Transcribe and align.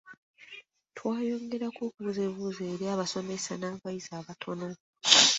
Twayongerako 0.95 1.79
okubuuza 1.87 2.19
ebiibuuzo 2.23 2.61
eri 2.73 2.85
abasomesa 2.93 3.51
n’abayizi 3.57 4.11
abatono. 4.19 4.69